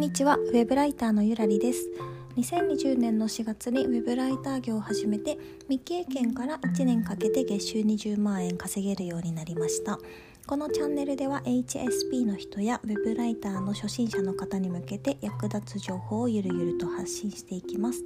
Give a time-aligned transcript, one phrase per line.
[0.00, 0.38] んにちは。
[0.38, 1.90] ウェブライターのゆらりです。
[2.38, 5.36] 2020年の4月にウェブライター業を始めて
[5.68, 9.98] 未経験から1年かけて月収20万円稼げるようになりました。
[10.46, 18.02] このチャンネルでは HSP の人やウェブライターの初心者の方に向けて役立つ情報をゆるゆると発信していきます。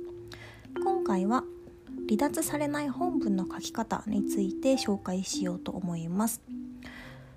[0.82, 1.44] 今回は
[2.08, 6.42] 離脱されない本文の書き方について紹介しようと思います。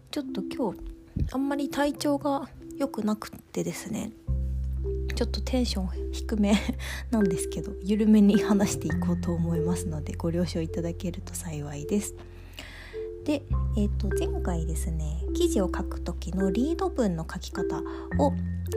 [0.10, 0.80] ちょっと今日
[1.32, 4.10] あんまり体調が良くなくってですね。
[5.18, 6.54] ちょっとテンション低め
[7.10, 12.14] なんですけど緩めに話していこうと思いますのでご了承いただけると幸いです。
[13.26, 13.42] で、
[13.76, 17.80] えー、と前回ですね記事を書く時のリード文の書き方
[18.20, 18.32] を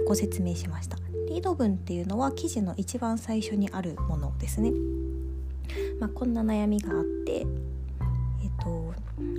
[0.08, 0.96] ご説明しました。
[1.28, 4.72] リード文っていうのは記事の一番最初にあるものですね。
[6.00, 8.94] まあ、こんな悩みがあって、えーと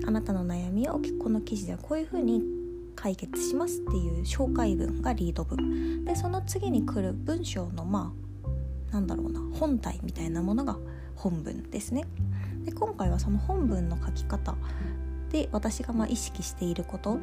[0.05, 2.60] あなたの悩みをこの記事ではこういうふうに
[2.95, 6.06] 解決しますっていう紹介文がリード文。
[6.06, 8.14] でその次に来る文章のま
[8.89, 10.78] あなんだろうな本体みたいなものが
[11.16, 12.06] 本文ですね。
[12.66, 14.56] で今回はその本文の書き方
[15.30, 17.20] で私がまあ意識していること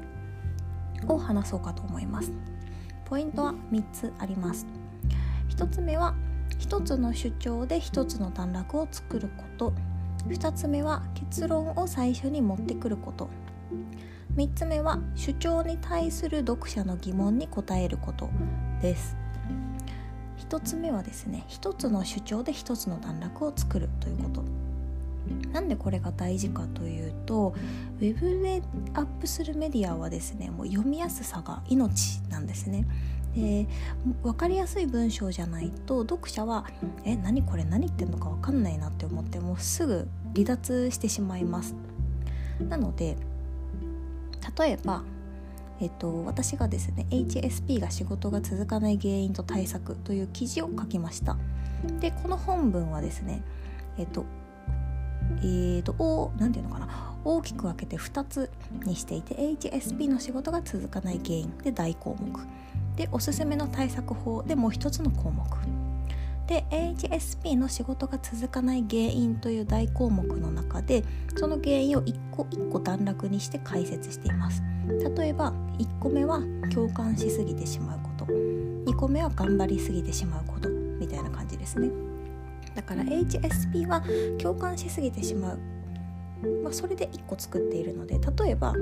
[1.06, 2.32] を話そうかと思います。
[3.04, 4.66] ポイントは3つあります。
[5.50, 6.14] 1つ目は
[6.58, 9.72] 1つの主張で1つの段落を作ること。
[10.26, 13.28] 2つ目は結論を最初に持ってくること。
[14.36, 18.30] 3つ目は主張に対する読者の疑問に答えること
[18.80, 19.16] です。
[20.48, 24.44] 1つ目はですね1つの主張で1つの段落を作るということ。
[25.52, 27.54] なんでこれが大事かというと
[28.00, 28.62] ウェブで
[28.94, 32.86] アップするメディアはですねもう読みやすさが命なんですね。
[33.34, 33.68] で
[34.22, 36.64] 分かりやすい文章じゃないと読者は
[37.04, 41.74] 「え何これ何言ってんのか分かんないな」って思ってもうすぐ離脱してしまいます。
[42.68, 43.16] なので
[44.58, 45.02] 例えば
[45.80, 51.36] えっと、私がですね HSP が仕事が続かない原因と対策という記事を書きました。
[52.00, 53.42] でこの本文はですね
[53.96, 54.24] えっと
[55.40, 58.50] えーと、と何て言うのかな大きく分けて2つ
[58.84, 62.40] にしていて HSP の仕事が続かない原因で大項目。
[62.96, 65.44] でおすすめの対策法でもう一つの項目。
[66.48, 71.04] で HSP の仕事が続かない原因という大項目の中で
[71.36, 74.62] その原因を一個一個段落にして解説しています。
[75.16, 76.40] 例えば1個目は
[76.72, 78.24] 共感しすぎてしまうこと。
[78.24, 80.70] 2個目は頑張りすぎてしまうこと。
[80.98, 81.90] みたいな感じですね。
[82.74, 84.02] だから HSP は
[84.40, 85.58] 共感しすぎてしまう。
[86.62, 88.72] まあ、それで1個作っているので例えば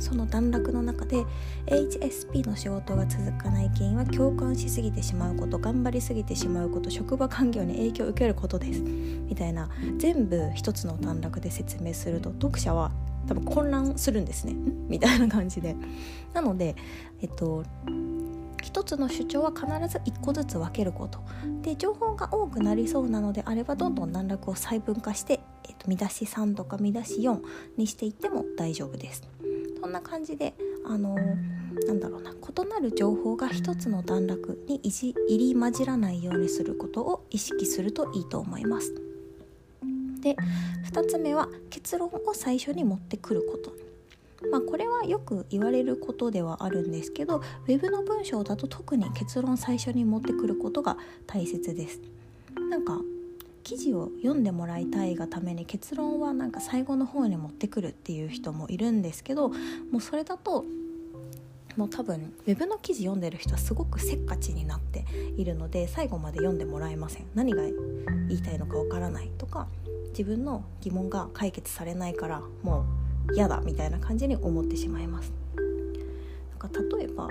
[0.00, 1.24] その段落の中で
[1.66, 8.80] HSP の仕事が続かない原因は共感しすぎてしまうこと頑張りすぎてしまうこと職場環境に影響を受けることです。
[8.80, 9.68] みたいな
[9.98, 12.90] 全部一つの段落で説明すると読者は
[13.28, 14.54] 多分混乱するんですね。
[14.88, 15.76] みたいな感じで。
[16.32, 16.74] なので
[17.20, 17.64] えっと
[18.62, 21.20] 一つの主張は必ず1個ずつ分けること。
[21.62, 27.40] で情報が多くなりそうなのであればどんどん段落を細分化して、えー、と見出し3とか見出し4
[27.76, 29.28] にしていっても大丈夫です。
[29.80, 30.54] そんな感じで
[30.86, 31.14] あの、
[31.86, 38.94] なんだろうな異なる情報が一つの段落に入り混じらないようにすることを意識するといいと思います
[40.20, 40.36] で
[40.92, 43.80] 2つ目は結論を最初に持ってくること
[44.50, 50.96] まあ、これはよく言われることではあるんですけどウェブの文章だと特に結論最初に持ってくることが
[51.26, 52.00] 大切です。
[52.70, 52.98] なんか
[53.62, 59.56] 記事を読んでもらいたいがために結論はなんか最後の方に持ってくるっていう人もいるんですけども
[59.98, 60.64] うそれだと
[61.76, 65.04] もう多分ウェブの記事読んでる人はすごくせっかちになって
[65.36, 67.26] いるので最後まで読んでもらえません。
[67.34, 69.68] 何が言いたいのかわからないとか
[70.10, 72.84] 自分の疑問が解決されないからも
[73.28, 75.32] う嫌だみたいな感じに思ってしまいます。
[76.50, 77.28] なんか例えば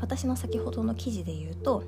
[0.00, 1.82] 私の先ほどの記事で言うと,、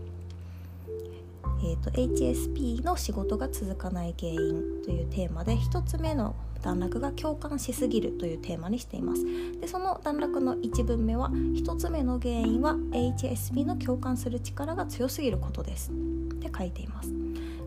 [1.65, 9.25] えーと、HSP の仕事が続かない原因というテーマで1つ目の段落が共感しすぎるというテーマにしています。
[9.61, 15.91] でその段落の1文目は1つ目の原因は HSP の共感する力が強すぎることです。
[15.91, 15.95] っ
[16.41, 17.11] て書いています。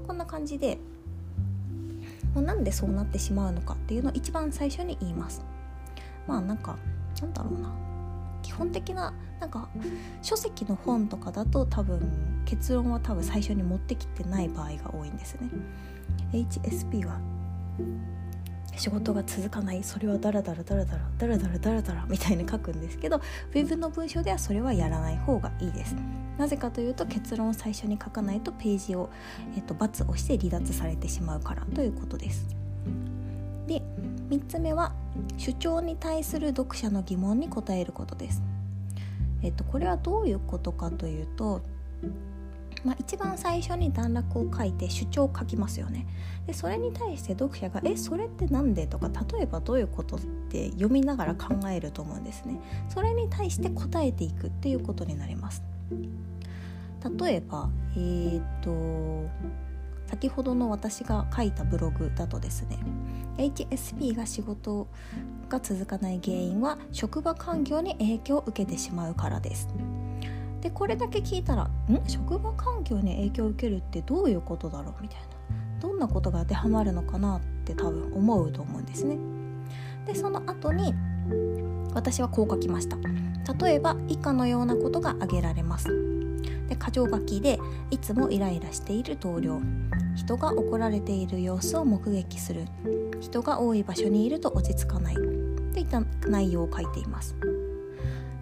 [0.07, 0.77] こんな感じで
[2.33, 5.45] もうなんでそうなってしまうのかっていうのを一番最初に言います。
[6.27, 6.77] まあなんか
[7.21, 7.84] なんだろうな。
[8.45, 9.67] 基本的ななんか
[10.21, 11.99] 書籍の本とかだと多分
[12.45, 15.49] 結論は多分最初に持ってきてない場合が多いんですね。
[16.31, 17.19] HSP は
[18.77, 23.19] 仕事が続かないそれはダラダラダラダラダラダラダラダラみたいに書くんですけど
[23.55, 25.95] Web の文章ではそれはやらない方がいいです。
[26.37, 29.09] なぜかというと結論を最初に書かないとページを、
[29.55, 32.45] えっと、×をして離脱されてしまうからということです。
[33.65, 33.81] で
[34.29, 34.93] 3つ目は
[35.37, 38.41] 主張に対する読者の疑問に答えることです。
[39.41, 41.61] えっと、これはどういうことかというと
[42.85, 46.05] まあ、一番最初に段落を書いて主張を書きますよね。
[46.45, 50.19] でそれに対して読者が「えそれって何で?」とか例えばどういうことっ
[50.49, 52.59] て読みながら考えると思うんですね。
[52.87, 55.63] それに対して答えていくっていうことになります。
[57.19, 59.27] 例えばえー、っと
[60.07, 62.77] 先ほどの私が書いたブログだとですね
[63.37, 64.87] HSP が仕事
[65.49, 69.67] が続かない原因は職場環境に影響を受けてしまうからです
[70.61, 72.01] でこれだけ聞いたら「ん？
[72.07, 75.25] 職場環境に影響を受けるってどういうことだろう?」みたいな
[75.79, 79.17] どんなことが当てはまるのかなって多分思うと思うんですね。
[80.07, 80.93] でその後に
[81.93, 82.97] 私はこう書きました。
[83.53, 86.04] 例えば以下のようなことが挙げられます。
[86.67, 87.59] で箇条書きで
[87.91, 89.61] いつもイライラしている同僚。
[90.15, 92.65] 人が怒られている様子を目撃する。
[93.21, 95.15] 人が多い場所にいると落ち着かない。
[95.15, 97.35] といった内容を書いています。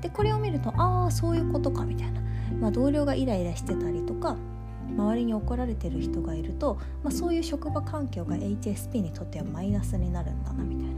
[0.01, 2.21] でこれを見るとああそういうことかみたいな、
[2.59, 4.35] まあ、同僚がイライラしてたりとか
[4.97, 10.93] 周りに怒られてる人がいると、まあ、そういう職場環境が HSP にとってはマイナスになるんだなみたいな。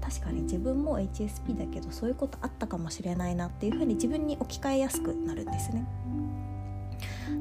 [0.00, 5.86] 確かに自分も HSP だけどそういうことあったかもしれないなっていうふうに自分に置き換えやすくなるんですね。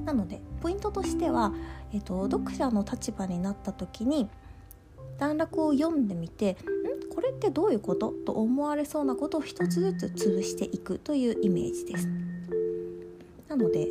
[0.10, 1.54] なのでポイントとしては、
[1.94, 4.28] えーと読者の立場になった時に
[5.20, 6.56] 段落を読んでみてん？
[7.14, 8.12] これってどういうこと？
[8.26, 12.08] と思われそうなことを一つずつ潰していくというイメージです。
[13.48, 13.88] なので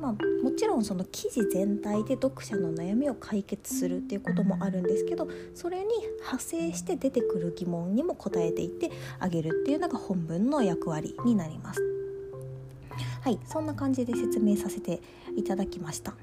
[0.00, 0.12] まあ、
[0.42, 5.84] もちろんその記事全体で読者の悩みを解決するっていうこともあるんですけどそれに
[6.18, 11.80] 派生して出てくる疑問にも答えていってあげるっていうのが本文の役割になります。
[13.22, 15.00] はいそんな感じで説明させて
[15.36, 16.14] いただきました。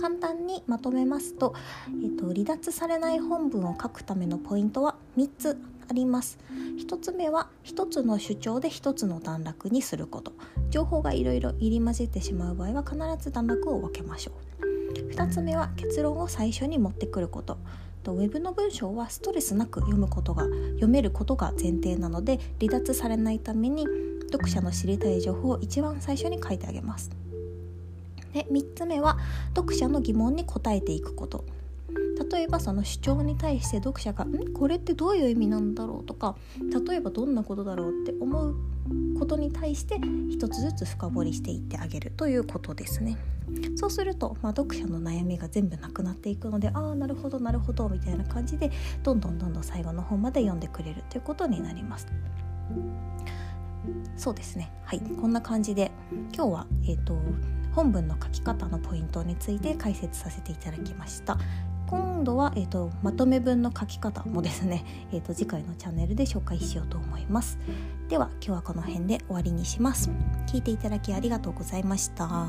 [0.00, 1.54] 簡単にまとめますと,、
[1.88, 5.58] えーと、離脱されない本文を書くためのポイントは3つ
[5.88, 6.38] あります。
[6.78, 10.32] 1つ目は1つの主張で1つの段落にすること。
[10.70, 14.66] 情報がいろいろ入り混じってしまう場合は必ず段落を分けましょう。
[15.12, 17.58] 2つ目は結論を最初に持ってくること。
[18.02, 23.84] とウェブの文章はストレスなく読むことが読めることが前提なので離脱されないために
[24.30, 27.10] 読者の知りたい情報を一番最初に書いてあげます。
[28.36, 29.18] で3つ目は
[29.54, 31.46] 読者の疑問に答えていくこと
[32.30, 34.52] 例えばその主張に対して読者が「ん？
[34.52, 36.36] これってどういう意味なんだろう?」とか
[36.86, 38.56] 例えばどんなことだろうって思う
[39.18, 39.98] ことに対して
[40.28, 43.16] 一つずつ深掘りしていってあげるということですね。
[43.76, 48.70] そうすると、まあ、読者の悩みが全部なくなっていくのでああなるほどなるほどみたいな感じで
[49.04, 52.06] どんどんどんどん最後の方まで読んでくれるということになります。
[54.16, 55.92] そうですねはいこんな感じで
[56.34, 57.16] 今日はえっ、ー、と
[57.76, 61.36] 本文の書き方のポイントについて解説させていただきました。
[61.86, 67.58] 今度は、えーと、まとめ文の書き方もですね、 えーと、次回のチャンネルで紹介しようと思います。
[68.08, 70.10] では今日はこの辺で終わりにします。
[70.46, 72.48] 聞いていただきありがとうございました。